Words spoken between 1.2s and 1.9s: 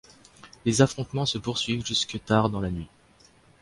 se poursuivent